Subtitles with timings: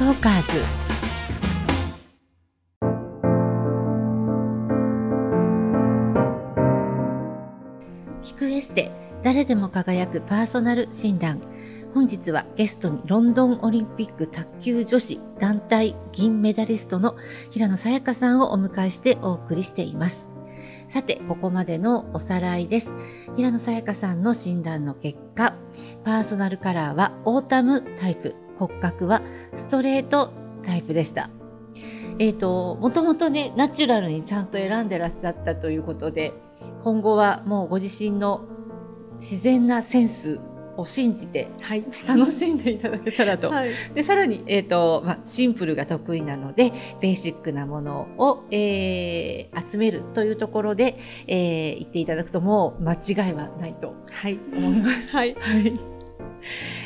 [0.00, 0.42] トーカー
[8.22, 8.90] ズ聞くエステ
[9.22, 11.42] 誰でも輝くパーソナル診断。
[11.92, 17.16] 本日はゲストにロンドンオリンピック卓球女子団体銀メダリストの
[17.50, 20.30] 平野早香さんをお迎えしてお送りしています。
[20.88, 22.88] さてここまでのおさらいです。
[23.36, 25.54] 平野早香さんの診断の結果
[26.04, 28.34] パーソナルカラーはオータムタイプ。
[28.60, 29.22] 骨格は
[29.56, 30.32] ストレート
[30.62, 31.30] タイプでした。
[32.18, 36.34] えっ、ー、ともともとねナチュラルにちゃんと選んでらっしゃったということで
[36.84, 38.44] 今後はもうご自身の
[39.18, 40.40] 自然なセンス
[40.76, 41.48] を信じて
[42.06, 43.48] 楽しんでいただけたらと。
[43.50, 50.96] はい、でさらに、えーとまあ、シンプルが得意なのでベーシックなものを、えー、集めるというところで、
[51.26, 53.94] えー、言っていただくともう間違いはないと
[54.54, 55.12] 思います。
[55.16, 55.89] はい、はい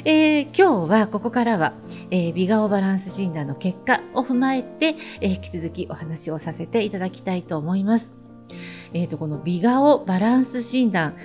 [0.04, 1.74] えー、今日はここからは、
[2.10, 8.14] えー、美顔バランス診断の結果を踏まえて、えー、引き続きお話をさせていただきたいと思います。
[8.92, 11.16] えーとこの美顔バランス診断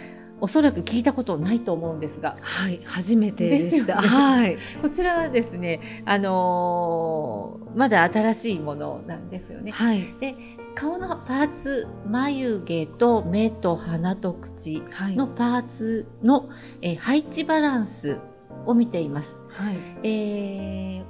[0.42, 4.02] おそらく聞いたことないと思うんですが、はい、初めてでした。
[4.02, 9.72] ね、はい、 こちらはですね、あのー、まだ新しいものなんですよね。
[9.72, 10.36] はい、で、
[10.80, 18.18] 顔のパーツ、眉毛と目と鼻と口のパーツの、はい、えー、配置バランス
[18.66, 19.38] を見ています。
[19.50, 19.76] はい、
[20.08, 21.04] えー、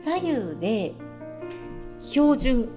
[0.00, 0.94] 左右で
[1.98, 2.70] 標準、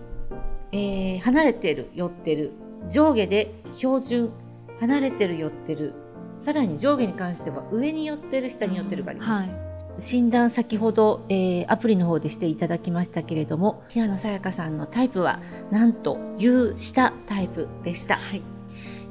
[0.73, 2.52] えー、離れてる、寄ってる、
[2.89, 4.33] 上下で標準
[4.81, 5.94] 離れてる寄ってる
[6.39, 9.64] さらに上下に関しては上に寄ってる下に寄ってるがあります、はい、
[9.97, 15.39] 診断先ほど、えー、アプリの方でしていただきましたけれども平野さやかさんのタイプは
[15.71, 18.41] なんと U 下タイプでした、はい、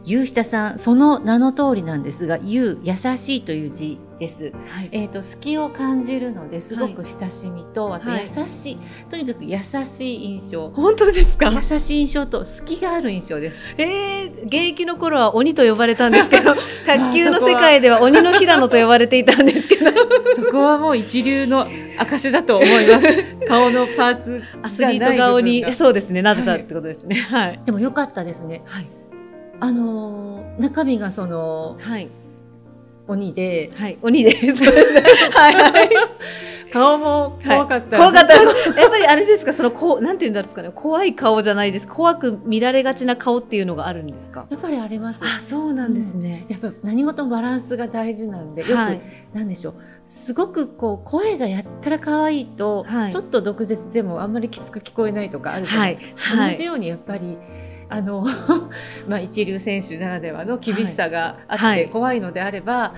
[0.04, 4.52] U 下さんその名の通りなんですが U 優しいという字です。
[4.68, 10.70] はい、えっ、ー、と好きを感じるのですごく親しみと、はい、あと優しい、はい、とにかく優しい印象。
[10.70, 11.50] 本当ですか？
[11.50, 13.56] 優しい印象と好きがある印象です。
[13.76, 16.54] ええー、現役の頃は鬼と呼ばれたんですけど、
[16.86, 19.73] 卓球の世界では鬼の平野と呼ばれていたんですけど、
[20.37, 21.67] そこはもう一流の
[21.99, 23.25] 証だと思います。
[23.47, 27.17] 顔のパーツアスリート顔にそうですねなってたってことですね。
[27.17, 27.61] はい。
[27.65, 28.62] でも良かったですね。
[28.65, 28.87] はい。
[29.61, 31.77] あの中身がその。
[31.81, 32.09] はい。
[33.06, 34.65] 鬼で、はい、鬼です。
[35.33, 35.91] はいはい。
[36.74, 38.42] 顔も怖かった、はい、怖かった。
[38.80, 41.88] やっぱりあれですか、そのこうなんて言うんですかね、怖い顔じゃないです。
[41.88, 44.46] 怖く見られがちな顔っていうのがあるんですか？
[44.50, 45.22] やっぱりあります。
[45.24, 46.46] あ、そうなんですね。
[46.48, 49.00] うん、やっぱ何事もバランスが大事なんで、よく、はい、
[49.32, 49.74] なんでしょう？
[50.04, 56.48] すごくこう声がやったら可愛いと、はい、ちょっと毒舌でもあんまりきつく聞こえないとかあるじゃないですか。
[56.50, 57.38] 同じようにやっぱり。
[57.91, 58.26] あの
[59.06, 62.94] まあ一流選手ならではの厳しさがあって怖いのであれば、は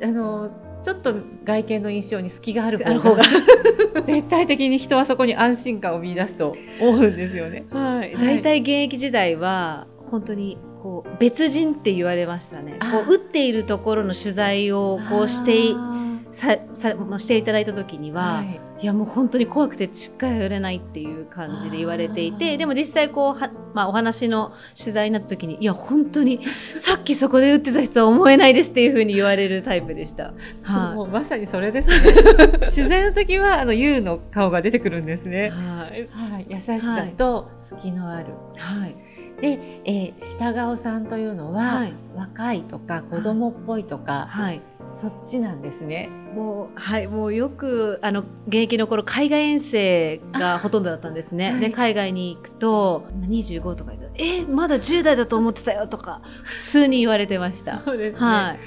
[0.00, 0.50] いはい、あの
[0.82, 3.22] ちょっと外見の印象に隙がある方が
[4.04, 7.64] 絶対的に人はそこに安心感を見出すと思うんですよね。
[7.70, 12.78] はい、大体現役時代は本当にこう別人って言われましたね。
[12.80, 15.56] こう打っているところの取材をこうして
[16.32, 26.44] ささしていただいた時には、はい、いやもう本当に怖くてしっかり寄れないっていう感じで言われていてでも実際こうは、まあ、お話の取材になった時にいや本当に
[26.76, 30.32] さっきそこで打ってた人は思えないですっていうふうに言われるタイプでした。
[30.62, 31.96] はい、もうまさにそれですね。
[32.66, 35.50] 自然の時はあの U の顔が出てくるんですね。
[35.50, 38.28] はい、はい、優しさと隙のある。
[38.56, 38.96] はい。
[39.42, 44.62] で、えー、下顔さんというのは、はい、若いとか子供っぽいとか、はい、
[44.94, 46.10] そっちなんですね。
[46.34, 51.58] もうはいもうよくあの現役の頃海外遠征がほとんどだったんですね。
[51.60, 57.80] で海外に行くと25とか言うとえまだ10代だと思ってたよとか 普通に言われてました。
[57.84, 58.26] そうですね。
[58.26, 58.58] はい。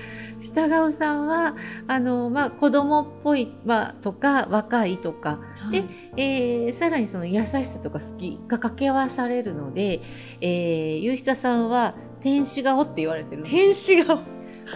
[0.44, 1.56] 下顔さんは
[1.88, 5.40] あのまあ子供っぽいまあとか若いとか。
[5.72, 5.84] で、
[6.16, 10.02] えー、さらにその優しさとか好きが掛け合わされるので、
[10.40, 14.20] えー、ゆうしたさんは天使顔って言われてる天使顔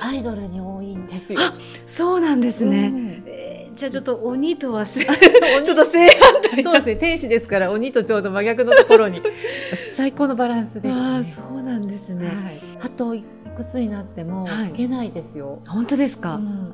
[0.02, 1.40] アイドルに多いんですよ。
[1.86, 2.88] そうなんですね。
[2.88, 6.96] うん、えー、じゃあちょっと鬼とは ちょっと正反対そうですね。
[6.96, 9.22] 天使ですから鬼とちょうど真逆のところに
[9.96, 12.28] 最高のバランスでした、ね、そうなんですね。
[12.28, 13.24] はい、あとい
[13.56, 15.60] くつになっても老けないですよ。
[15.68, 16.36] 本当ですか？
[16.36, 16.74] うん、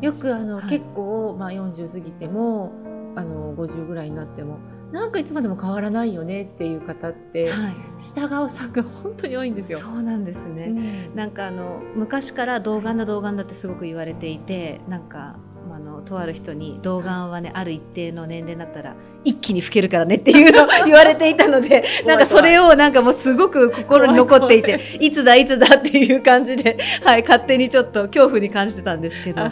[0.00, 2.72] よくあの、はい、結構まあ40過ぎても
[3.14, 4.58] あの50ぐらいになっても。
[4.92, 9.78] なんかいつまでも変わらないよねっていう方って、はい、下顔さんが本当に多いんですよ。
[9.78, 10.66] そうなんですね。
[10.66, 10.70] う
[11.12, 15.36] ん、なんかあの昔から童顔だ童顔だってすごく言われていて、なんか
[15.74, 18.94] あののとある人に童顔はねある一定の年齢になったら
[19.24, 29.42] 一気に老けるからねっていうのを 言われていたのでなんかそれをなんかもうすごく心に残っていていつだいつだっていう感じで、はい、勝手にちょっと恐怖に感じてたんですけど。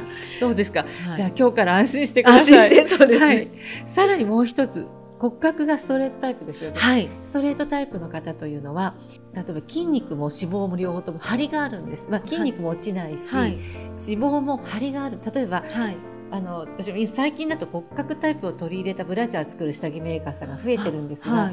[0.40, 2.58] そうですか、はい、じゃあ今日から安心してください。
[2.58, 3.48] 安心してそうですね、はい、
[3.86, 4.86] さらにもう一つ
[5.20, 8.94] 骨格がストレートタイプですよね、はい、ストレートタイプの方というのは
[9.34, 13.60] 例えば筋肉も脂肪も両方とも張りがあるんです、まあ、筋肉も落ちないし、はい、脂
[13.96, 15.18] 肪も張りがある。
[15.32, 15.96] 例えば、はい、
[16.30, 21.52] あの私も最近だと骨格タイプを取り入れたブラジャー作る下着メーカーさんが増えてるんですが、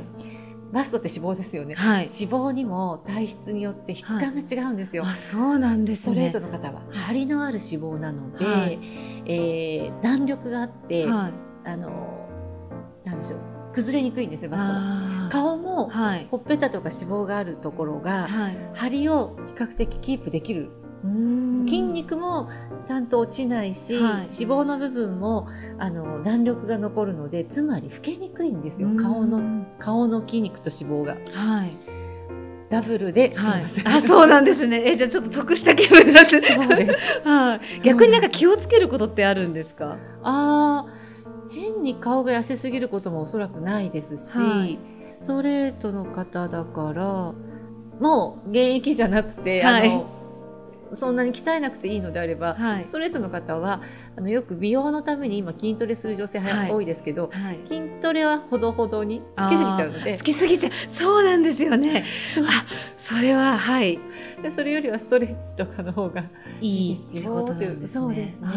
[0.71, 5.03] バストって脂肪ですよね、はい、脂肪にも体質によって質感が違うんですよ。
[5.03, 8.79] はい、あそうなんです、ね、ストレートの方は張りのある脂肪なので、はい、
[9.25, 11.33] えー、弾力があって、はい、
[11.69, 12.29] あの
[13.03, 15.29] なんでしょう崩れにくいんですよバストが。
[15.29, 20.71] 顔も、はい、ほっぺたとか脂肪があるところが、はい、張りを比較的キープできる
[21.67, 22.49] 筋肉も
[22.83, 25.47] ちゃんと落ちないし、はい、脂肪の部分も
[25.77, 31.17] あの弾力が残るのでつまり老けにくいんですよ顔の顔の筋肉と脂肪が。
[31.31, 31.77] はい
[32.69, 34.89] ダブルで、はい、あ、そうなんですね。
[34.89, 36.53] え、じゃあちょっと得した気分なんです。
[36.53, 37.21] そうです。
[37.23, 37.81] はい。
[37.81, 39.97] 逆になんか気をつけることってあるんですか？
[40.21, 40.85] ああ、
[41.49, 44.79] 変に顔が痩せすぎることもおそらくないですし、はい、
[45.09, 47.33] ストレートの方だから
[47.99, 50.17] もう現役じゃなくて、はい、あの
[50.93, 53.81] そんなに鍛えなくていいのであれば、はい、ストレートの方は
[54.15, 60.17] あのよく美容のために今筋トレする女性、はい、多いですけど、はい、筋トレはほどほどにつきすぎちゃうので。
[60.17, 60.71] つきすぎちゃう。
[60.89, 62.05] そうなんですよね。
[62.37, 62.65] あ
[62.95, 63.99] それははい。
[64.41, 66.23] でそれよりはストレッチとかの方が
[66.61, 67.39] いいですよ。
[67.39, 68.01] ってことなんですね。
[68.01, 68.47] そうですね。
[68.47, 68.51] い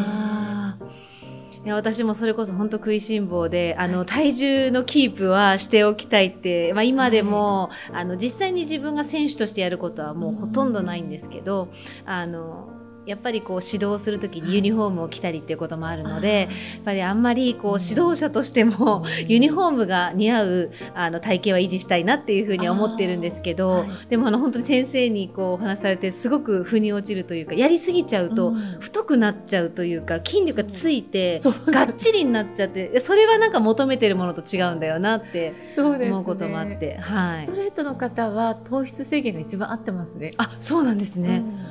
[1.68, 11.68] や私もそれこそ本当食いしん坊で、あの、体重のキープはしておきたいって、まあ今でも、はい、あの、実際に自分が選手としてやることはもうほとんどないんですけど、
[12.06, 40.35] あの、やっぱりこう指導する時にユニフォームを着たりっていうこともあるので、やっぱりあんまりこう指導者としてもユニフォームが似合うあの体型は維持したいなっていうふうには思ってるんですけど、でもあの本当に先生にこうお話されてすごく腑に落ちるというかやりすぎちゃうと太くなっちゃうというか筋力がついてがっちりになっちゃってそれはなんか求めてるものと違うんだよなって思うこともあって、はい、ストレートの方は糖質制限が一番合ってますね。
[40.37, 41.69] あそうなんですね、うん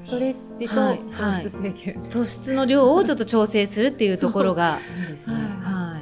[0.00, 5.36] ストレッチと糖質制限、はい、糖質の量をちょっと調整するっていうところがいいですね。
[5.36, 5.98] は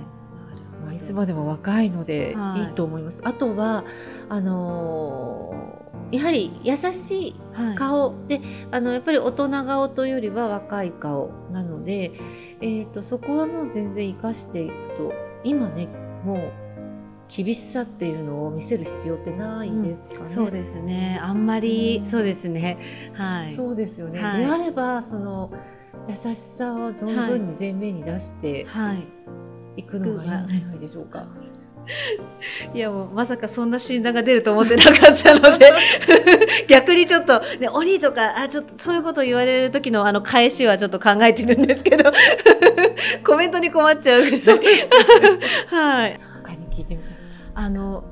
[0.92, 0.94] い。
[0.94, 0.98] い。
[0.98, 2.62] つまでも若いのでい。
[2.62, 3.20] いと思います。
[3.24, 3.84] あとは
[4.28, 7.36] あのー、やはり優しい
[7.76, 8.40] 顔、はい、で
[8.70, 12.12] あのやっぱり大人顔というよりは若い顔なので、
[12.60, 15.12] えーとそこはもう全然生かしていくと
[15.44, 15.88] 今ね
[16.24, 16.67] もう
[17.28, 20.20] 厳しさっていうのを見せる必要ってないですかね。
[20.20, 21.20] うん、そうですね。
[21.22, 22.78] あんまり、うん、そうですね。
[23.14, 23.54] はい。
[23.54, 24.22] そうですよね。
[24.22, 25.52] はい、であればその
[26.08, 28.66] 優しさを存分に前面に出して
[29.76, 31.18] いくのがいいんじゃないでしょうか。
[31.18, 31.48] はい
[32.74, 35.72] いやもうまさかそんな診断が出ると思ってなかったので
[36.68, 42.12] 逆にちょっと、ね、鬼とか、あ、ちょっとそういうこと言われる時のあの返しはちょっと考えてるんですけど
[43.24, 44.38] コメントに困っちゃうぐらい。
[45.66, 46.20] はい。
[46.42, 47.17] 他に聞いてみたい。
[47.58, 48.04] あの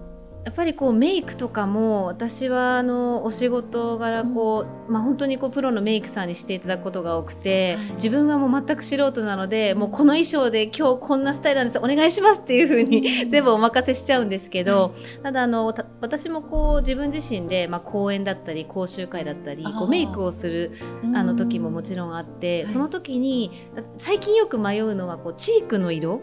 [0.45, 20.73] やっぱりこうメイクとかも私はあのお仕事柄こう、うん、まあ、本当にこうプロのメイクさんにしていただくことが多くて、自分はもう全く素人なのでもうこの衣装で今日こんなスタイルなんですお願いしますっていうふうに全部お任せしちゃうんですけど、ただあの私もこう自分自身で、まあ、講演だったり講習会だったりこうメイクをする
[21.15, 26.21] あの時ももちろんあって、その時に最近よく迷うのはこうチークの色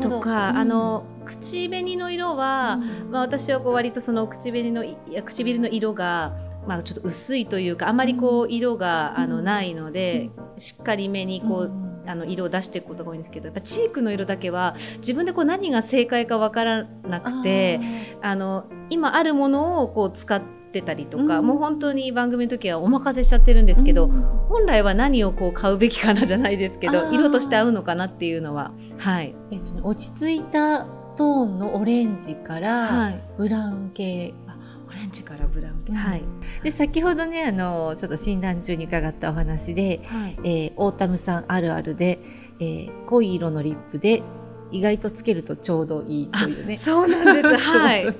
[0.00, 4.84] とか、うん、あの口紅の色は、うん、まあ、私はこう割とその口紅の
[5.24, 6.34] 唇の色が、
[6.66, 11.72] まあ、ちょっと薄いというかあまりこう色が、あのないので、しっかりめにこう、
[12.08, 17.80] あの色を出していくことが多いんですけどやっぱチークの色だけは自分でこう何が正解か分からなくて
[18.22, 29.34] あの今あるものをこう使ってってたりとか、うん、もう本当に番組の時はお任せしちゃってるんですけど、うん、本来は何をこう買うべきかなじゃないですけど色として合うのかなっていうのは、はい。
[29.50, 34.34] えっとね、落ち着いたトーンのオレンジからブラウン系、
[34.88, 36.24] オレンジからブラウン系、はい、
[36.62, 42.18] で先ほどねあのちょっと診断中に伺ったお話で、はい、えー、オータムさんあるあるで、
[42.60, 44.22] えー、濃い色のリップで
[44.70, 46.76] 意外とつけるとちょうどいいというね。
[46.76, 47.48] そうなんです。
[47.56, 48.14] はい。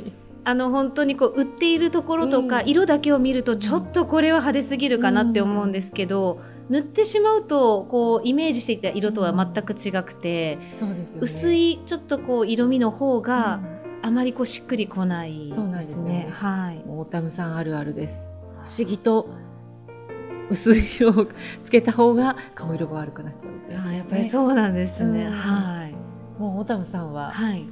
[0.45, 13.61] あの本当にこう売っているところとか、色だけを見るとちょっとこれは派手すぎるかなって思うんですけど、塗ってしまうとこうイメージしていた色とは全く違くて、そうですね、薄いちょっとこう色味の方が
[14.03, 15.55] あまりこうしっくりこないですね。
[15.55, 16.29] そうなんですね。
[16.31, 16.83] はい。
[16.87, 18.33] オータムさんあるあるです。
[18.65, 19.29] 不思議と
[20.51, 21.27] 薄い色を
[21.63, 25.95] つけた方が顔色が悪くなっちゃうで、あやっぱりそうなんですね、うん、はい。
[26.41, 27.65] もうオタムさんは、はい、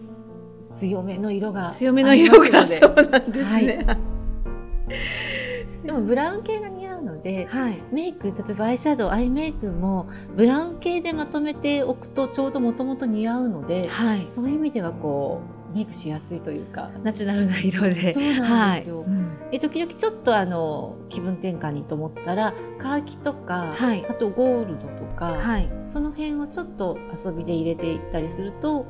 [0.73, 3.67] 強めの色が強めの色がそうなんですね、はい。
[5.87, 15.41] でもブラウン系が似ので、はい、メイク例えばアイシャドウアイメイクもブラウン系でまとめておくとちょうどもともと似合うので、はい、そういう意味ではこ
[15.73, 16.93] うメイクしやすいというか。
[17.03, 18.13] ナチュラルな色で。
[18.13, 19.09] そうなんですよ、はい。
[19.09, 28.87] うん、え時々ちょっとあの気分転換にと思ったらカーキとか、はい、あとゴールドとか、はい、その辺をちょっと遊びで入れていったりすると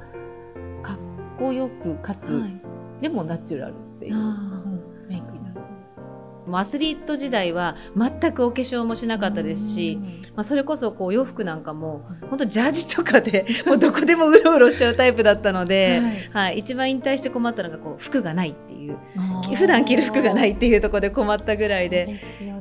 [0.82, 0.98] かっ
[1.38, 2.42] こよくかつ、
[3.00, 4.14] でもナチュラルっていう。
[6.52, 9.98] アスリート時代は全くお化粧もしなかったですし、
[10.34, 16.00] まあ、それこそこう洋服なんかも本当ジャージとかで もうどこでもうろうろしちゃうタイプだったので、
[16.32, 18.96] はい、はい、一番引退して困ったのがこう服がないっていう
[19.56, 22.20] 普段着る服がないっていうところで困ったぐらいで、ね、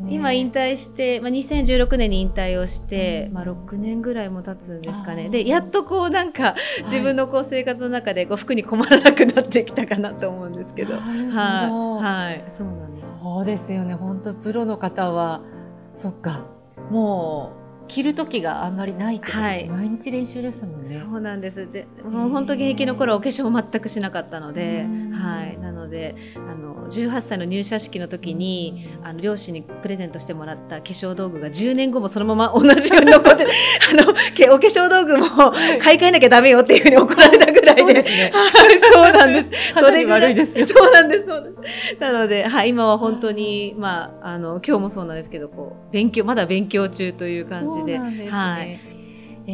[0.10, 5.30] 今引退して、まあ、2016年に引退をして、まあ、6年ぐらいも経つんですかね。
[5.30, 10.96] でやっとこうなんか自分のこう生活の中でこう服に困らなくなってきたかなと思うんですけど。
[10.96, 13.10] はい、はい、そうなんです。
[13.22, 13.94] そうですよね。
[13.94, 15.42] 本当プロの方は
[15.96, 16.42] そっか。
[16.90, 20.90] もう着る時があんまりないってことです、はい、毎日練習ですもんね。
[20.90, 21.72] そうなんです。
[21.72, 25.58] で、もう本当現役の頃お化粧も全くしなかったので、はい。
[25.60, 35.28] なので、あの18歳の入社式の時にあの両親にプレゼントしてもらった化粧道具が10年後もそのまま同じように残ってあのお化粧道具も
[35.82, 38.32] 買い替えなきゃダメよっていうふうに怒られたぐらいで、そうですね。
[38.94, 39.74] そうなんです。
[39.74, 40.68] それ悪いです。
[40.68, 41.26] そうなんです。
[41.26, 41.54] そう
[42.00, 48.80] なので、はい、今は本当にまああの今日もそうなんですけど、こう勉強まだ勉強中という感じで、でね、はい。
[49.46, 49.52] え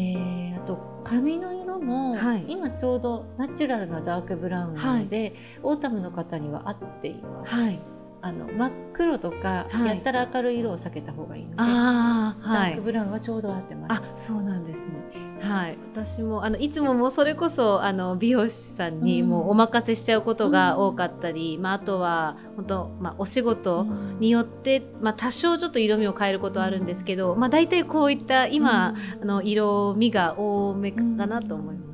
[0.56, 7.54] ー、あと髪の色も、はい、今ちょうどナチュラルなダークブラウンなので、はい、オータムの方には合っています。
[7.54, 14.02] はいあの真っ黒とか、やったら明るい色を避けた方がいいので、あダークブラウンはちょうど合ってます。
[14.02, 15.30] あ、そうなんですね。
[15.42, 23.86] はい、私もあのいつももそれこそあの美容師さんにもうお任せしちゃうことが多かったり、うん、まああとは本当まあお仕事
[24.20, 31.89] によって、まあ多少ちょっと色味を変えることはあるんですけど、まあ大体こういった今、あの色味が多めかなと思います。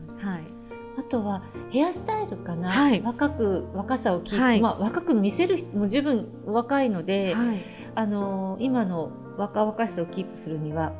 [1.09, 7.61] とはヘアスタイルかな、はい、若く若さをキープ、はい、まあ、若く見せる人も十分若いので、はい、
[7.95, 10.93] あの今の若々しさをキープするには、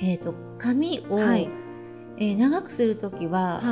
[0.00, 1.48] えーと、髪を、はい、
[2.18, 3.62] えー、長くする時は、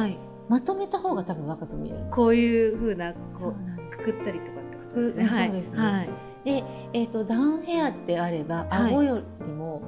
[0.49, 2.07] まとめた方が多分若く見える。
[2.11, 5.31] こういうふうなこうくくったりとかってことですね。
[5.31, 6.09] そうですね、
[6.45, 9.83] で、えーと、ダウンヘアってあれば、顎よりも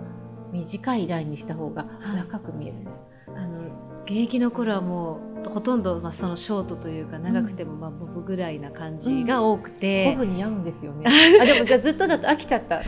[0.52, 1.86] 短いラインにした方が
[2.16, 3.02] 若く見えるんです。
[3.36, 3.60] あの
[4.04, 11.06] 現役の頃はもうほとんど、まあ、そのショートというか長くてもまあボブぐらいな感じが多くて、うん、ボブ似合うんですよね。
[11.40, 12.80] あでもじゃあずっとだと飽きちゃった？
[12.80, 12.82] あ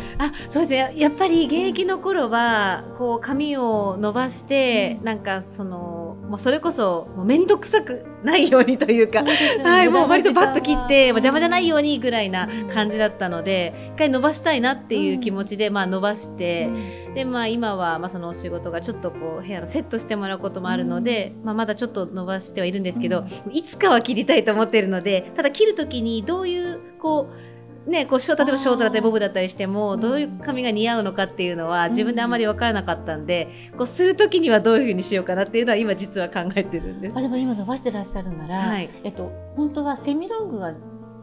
[0.48, 0.92] そうですね。
[0.96, 6.01] やっぱり現役の頃はこう髪を伸ばして、うん、なんかその
[6.32, 27.51] もうそれこそもう面倒くさくないようにというか、ね、はい、もう割とバッと切って、邪魔じゃないようにぐらいな感じだったので、うん、一回伸ばしたいなっていう気持ちで、まあ伸ばして、うん、で、まあ今は、まあそのお仕事がちょっとこう、部屋のセットしてもらうこともあるので、うん、まあまだちょっと伸ばしてはいるんですけど、いつかは切りたいと思っているので、ただ切るときにどういう、こう、
[27.86, 37.18] ね、こう例えばショートだったりボブだったりしてもどういう髪が似合うのかっていうのは自分であまり分からなかったんで、こうする時にはどういうふうにしようかなっていうのは今実は考えてるんです。
[37.18, 40.74] あでも今伸ばしてらっしゃるなら、はい、えっと本当はセミロングは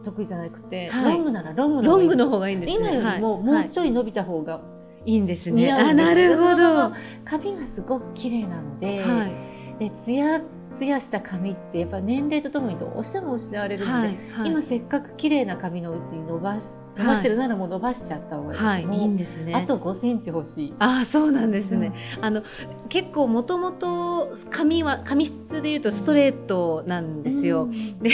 [0.04, 4.60] 得意じゃなくて、はい、ロングならロングのロングの方がいいんです、ね、今よりももうちょい伸びた方が
[5.06, 5.72] いいんですね。
[5.72, 6.92] あなるほど。
[7.24, 10.42] 髪がすごく綺麗なので、はい、でツヤ
[10.74, 19.54] ツヤした髪ってやっぱ年齢とともにどうしても失われるので、はいはい、今せっかく綺麗な髪のうちに伸ばし伸ばしてるならもう伸ばしちゃった方がいい、はい、いいんですね。
[19.54, 20.74] あと5センチ欲しい。
[20.78, 22.42] あそうなんですね、うん、あの
[22.88, 28.10] 結構もともと髪は髪質でいうとストレートなんですよ、うん、で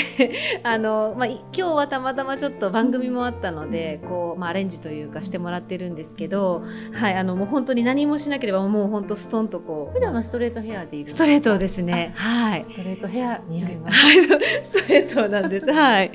[0.62, 9.94] あの、まあ、今日はたまたまちょっと番組もあったのでこう、まあ、アレンジというかしてもらってるんですけど、はい、あのもう本当に何もしなければもう本当ストンとこう。
[9.94, 12.12] 普段はストレートヘアでいるストレートですね。
[12.14, 13.96] はいストレートヘア似合います。
[13.96, 14.28] はいス
[14.72, 15.66] トレートなんです。
[15.72, 16.12] はい。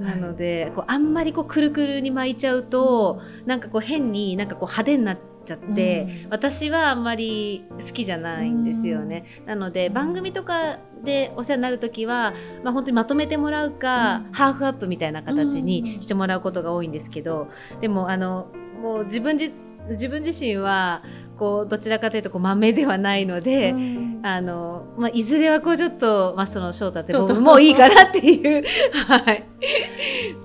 [0.00, 9.24] なのでこうあんまりこうくるくるに巻いちゃうと、なんかこう変になんかこう派手になっちゃって、うん、私はあんまり好きじゃないんですよね。
[9.40, 17.48] うん、なので番組とかでお世話になる時は、まあ、本当にまとめてもらうか、うん、ハーフアップみたいな形にしてもらうことが多いんですけど、
[17.80, 18.46] でもあの
[18.80, 19.52] もう自分自
[19.90, 21.02] 自分自身は
[21.38, 28.64] こうどちらかというとこう豆ではないので、うん、あのまあ、いずれはこうちょっと、まあ、その翔太って僕もういいかなっていう。
[29.08, 29.44] はい。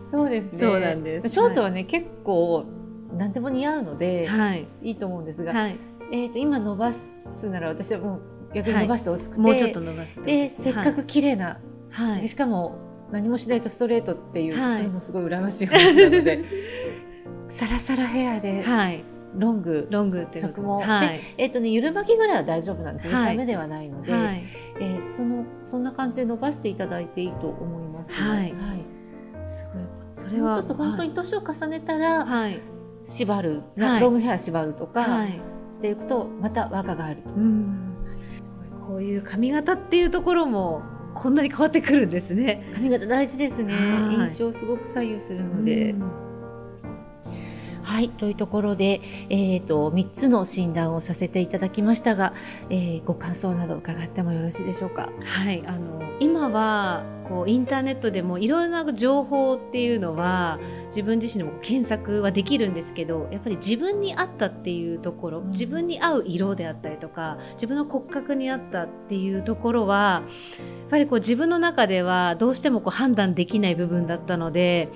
[0.09, 0.59] そうですね。
[0.59, 1.29] そうなんです。
[1.29, 2.65] ショートはね、はい、結構
[3.15, 5.77] 何でも似合うので、はい、いいと思うんですが、はい、
[6.11, 8.21] えーと、今伸ばすなら私はもう
[8.53, 12.77] 逆に伸ばしてほしくて、もうちょっと伸ばすでせっかく綺麗な、はい、でしかも
[13.11, 16.39] 何もしないとストレートっていう、それもすごい羨ましい話なので
[17.49, 18.61] サラサラヘアで。
[18.63, 19.03] はい
[19.37, 23.13] ロング、ロングって着毛、はい、で、えっ、ー、とね、ゆる巻きぐらいは大丈夫なんですね。
[23.13, 24.43] はい、ダメではないので、はい、
[24.79, 28.37] えー、そのそんな感じで伸ばしていただいていいと思います、ね、はい。
[28.39, 28.51] はい。
[29.47, 29.83] すごい。
[30.11, 32.59] それはちょっと本当に年を重ねたら、はい、
[33.05, 35.39] 縛る、はい、ロングヘア縛るとか、はい、
[35.71, 37.33] していくとまた若があると。
[37.33, 37.83] うん
[38.87, 40.81] こういう髪型っていうところも
[41.13, 42.71] こんなに変わってくるんですね。
[42.73, 43.73] 髪型大事ですね。
[44.11, 45.93] 印象すごく左右するので。
[47.87, 52.33] はい、というところで、えっ、ー、と、3つの診断をさせていただきましたが、
[52.69, 55.09] えー、ご感想など伺ってもよろしいでしょうか？
[55.23, 74.89] はい、あの、今は、こう、インターネットでもいろいろな情報っていうのは、自分自身でも検索はできるんですけど、やっぱり自分に合ったっていうところ、自分に合う色であったりとか、自分の骨格に合ったっていうところは、やっぱりこう自分の中ではどうしてもこう判断できない部分だったので、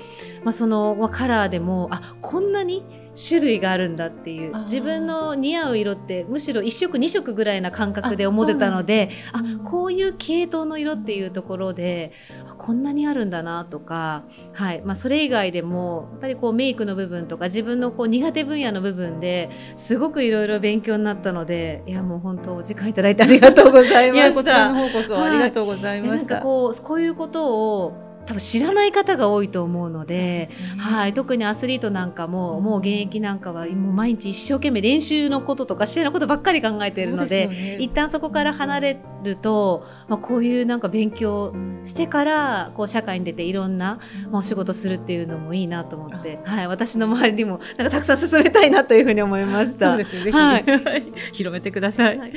[0.44, 4.56] まあ、そのカラーでもあこんなに種類があるんだっていう。
[4.64, 12.12] 自分の似合う色ってむしろ1色2色ぐらいな感覚で思ってたのであ、ね、こういう系統の色っていうところで
[12.58, 14.82] こんなにあるんだなとか、はい。
[14.84, 24.28] まあ、それ以外でもやっぱりこうメイクの部分とか自分のこう苦手分野の部分ですごくいろいろ勉強になったのでいやもう本当お時間いただいてありがとうございました。
[24.28, 26.36] いやこちらの方こそありがとうございました。
[26.36, 49.90] はい、こうこういうことを多分知らない方が多いと思うので、ね、はい、特にアスリートなんかも、うん、もう現役なんかはもう毎日一生懸命練習のこととか試合のことばっかり考えているので、ね、一旦そこから離れると、まあ、こういうなんか勉強してからこう社会に出ていろんな、まあ、お仕事するっていうのもいいなと思って、はい、私の周りにもなんかたくさん進めたいなというふうに思いました。
[49.90, 50.66] そうですね、はい、
[51.34, 52.18] 広めてください。
[52.18, 52.34] はい、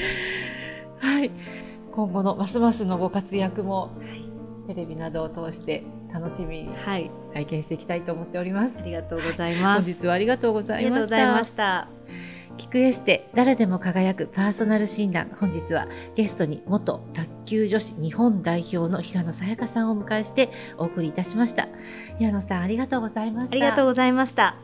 [0.99, 1.31] はい、
[1.93, 4.14] 今後のますますのご活躍も、はい
[4.67, 6.75] テレビなどを通して楽しみに
[7.33, 8.79] 体験していきたいと思っております。
[8.79, 9.87] ありがとうございます。
[9.87, 11.45] 本日はありがとうございました。
[11.45, 11.89] した
[12.57, 21.69] キクエステ誰でも輝くパーソナル診断本日はゲストに元卓球女子日本代表の平野さやかさんをお迎えしてお送りいたしました
[22.19, 24.57] 平野さんありがとうございましたありがとうございました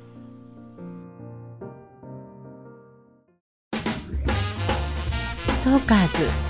[5.65, 6.09] トーカー
[6.45, 6.50] ズ